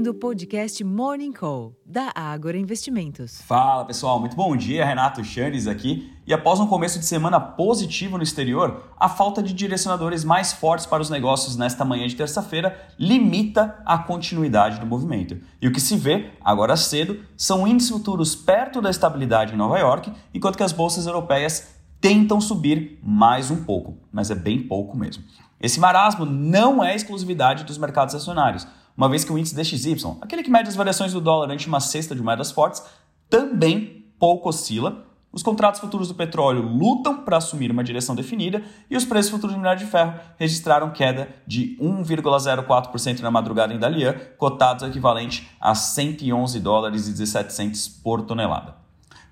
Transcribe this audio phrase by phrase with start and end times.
[0.00, 3.42] ouvindo o podcast Morning Call, da Ágora Investimentos.
[3.42, 4.82] Fala pessoal, muito bom dia.
[4.82, 6.10] Renato Chanes aqui.
[6.26, 10.86] E após um começo de semana positivo no exterior, a falta de direcionadores mais fortes
[10.86, 15.36] para os negócios nesta manhã de terça-feira limita a continuidade do movimento.
[15.60, 19.78] E o que se vê agora cedo são índices futuros perto da estabilidade em Nova
[19.78, 24.96] York, enquanto que as bolsas europeias tentam subir mais um pouco, mas é bem pouco
[24.96, 25.22] mesmo.
[25.60, 30.42] Esse marasmo não é exclusividade dos mercados acionários uma vez que o índice DXY, aquele
[30.42, 32.82] que mede as variações do dólar ante uma cesta de moedas fortes,
[33.30, 35.06] também pouco oscila.
[35.32, 39.54] Os contratos futuros do petróleo lutam para assumir uma direção definida e os preços futuros
[39.54, 45.74] do minério de ferro registraram queda de 1,04% na madrugada em Dalian, cotados equivalente a
[45.74, 48.79] 111 dólares e 17 centes por tonelada.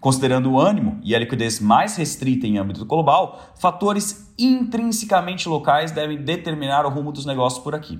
[0.01, 6.23] Considerando o ânimo e a liquidez mais restrita em âmbito global, fatores intrinsecamente locais devem
[6.23, 7.99] determinar o rumo dos negócios por aqui.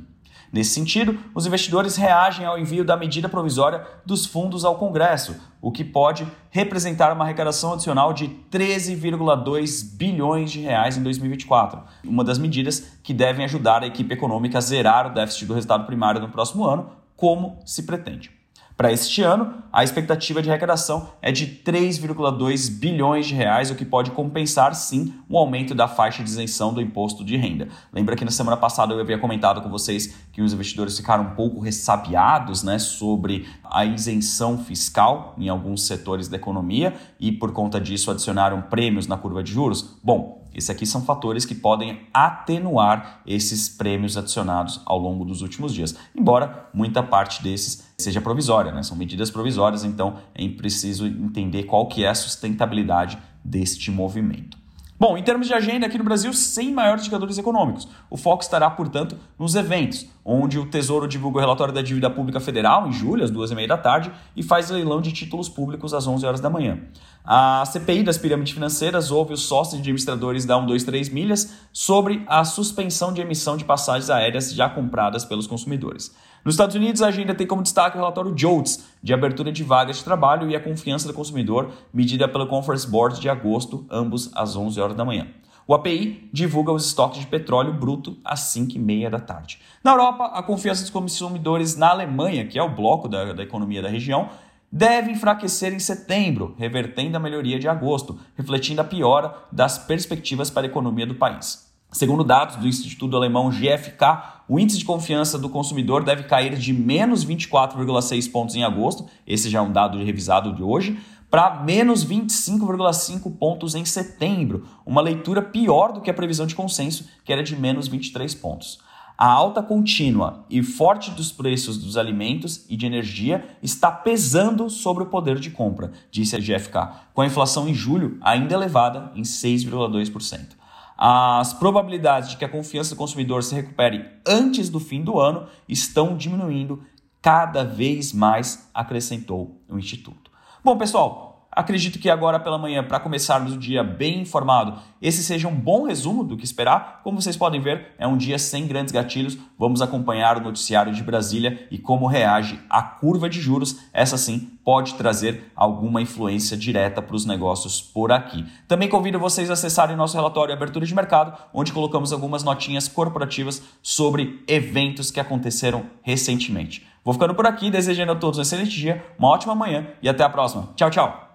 [0.51, 5.71] Nesse sentido, os investidores reagem ao envio da medida provisória dos fundos ao Congresso, o
[5.71, 11.83] que pode representar uma arrecadação adicional de 13,2 bilhões de reais em 2024.
[12.05, 15.85] Uma das medidas que devem ajudar a equipe econômica a zerar o déficit do resultado
[15.85, 18.38] primário no próximo ano, como se pretende.
[18.79, 23.85] Para este ano, a expectativa de arrecadação é de 3,2 bilhões de reais, o que
[23.85, 27.67] pode compensar sim o aumento da faixa de isenção do imposto de renda.
[27.93, 31.35] Lembra que na semana passada eu havia comentado com vocês que os investidores ficaram um
[31.35, 37.81] pouco ressabiados né, sobre a isenção fiscal em alguns setores da economia e por conta
[37.81, 39.99] disso adicionaram prêmios na curva de juros?
[40.05, 45.73] Bom, esses aqui são fatores que podem atenuar esses prêmios adicionados ao longo dos últimos
[45.73, 48.83] dias, embora muita parte desses seja provisória, né?
[48.83, 54.58] São medidas provisórias, então é preciso entender qual que é a sustentabilidade deste movimento.
[55.01, 57.87] Bom, em termos de agenda aqui no Brasil, sem maiores indicadores econômicos.
[58.11, 62.41] O foco estará, portanto, nos eventos, onde o Tesouro divulga o relatório da dívida pública
[62.41, 65.95] federal em julho, às duas e meia da tarde, e faz leilão de títulos públicos
[65.95, 66.81] às 11 horas da manhã.
[67.25, 73.13] A CPI das pirâmides financeiras ouve os sócios administradores da 123 Milhas sobre a suspensão
[73.13, 76.13] de emissão de passagens aéreas já compradas pelos consumidores.
[76.45, 79.99] Nos Estados Unidos, a agenda tem como destaque o relatório JOLTS, de abertura de vagas
[79.99, 84.57] de trabalho e a confiança do consumidor, medida pelo Conference Board de agosto, ambos às
[84.57, 85.29] 11 da manhã.
[85.67, 89.61] O API divulga os estoques de petróleo bruto às 5h30 da tarde.
[89.85, 93.83] Na Europa, a confiança dos consumidores na Alemanha, que é o bloco da, da economia
[93.83, 94.31] da região,
[94.73, 100.67] deve enfraquecer em setembro, revertendo a melhoria de agosto, refletindo a piora das perspectivas para
[100.67, 101.68] a economia do país.
[101.91, 106.71] Segundo dados do Instituto Alemão GfK, o índice de confiança do consumidor deve cair de
[106.71, 110.99] menos 24,6 pontos em agosto, esse já é um dado revisado de hoje,
[111.31, 117.09] para menos 25,5 pontos em setembro, uma leitura pior do que a previsão de consenso,
[117.25, 118.81] que era de menos 23 pontos.
[119.17, 125.05] A alta contínua e forte dos preços dos alimentos e de energia está pesando sobre
[125.05, 129.23] o poder de compra, disse a GfK, com a inflação em julho ainda elevada em
[129.23, 130.58] 6,2%
[131.01, 135.47] as probabilidades de que a confiança do consumidor se recupere antes do fim do ano
[135.69, 136.83] estão diminuindo
[137.23, 140.29] cada vez mais, acrescentou o Instituto.
[140.65, 141.28] Bom, pessoal,
[141.59, 145.89] Acredito que agora pela manhã, para começarmos o dia bem informado, esse seja um bom
[145.89, 147.01] resumo do que esperar.
[147.03, 149.37] Como vocês podem ver, é um dia sem grandes gatilhos.
[149.59, 153.81] Vamos acompanhar o noticiário de Brasília e como reage a curva de juros.
[153.93, 158.47] Essa sim pode trazer alguma influência direta para os negócios por aqui.
[158.69, 163.61] Também convido vocês a acessarem nosso relatório Abertura de Mercado, onde colocamos algumas notinhas corporativas
[163.83, 166.87] sobre eventos que aconteceram recentemente.
[167.05, 170.23] Vou ficando por aqui, desejando a todos um excelente dia, uma ótima manhã e até
[170.23, 170.69] a próxima.
[170.77, 171.28] Tchau, tchau!